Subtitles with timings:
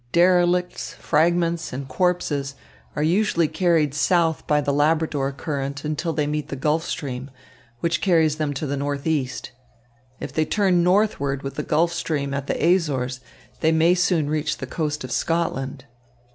[0.13, 2.55] Derelicts, fragments, and corpses
[2.95, 7.29] are usually carried south by the Labrador Current until they meet the Gulf Stream,
[7.81, 9.51] which carries them to the northeast.
[10.19, 13.19] If they turn northward with the Gulf Stream at the Azores,
[13.59, 15.85] they may soon reach the coast of Scotland."